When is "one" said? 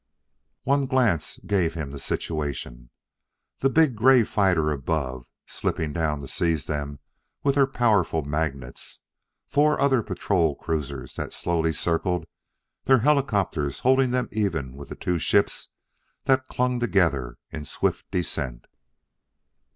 0.63-0.87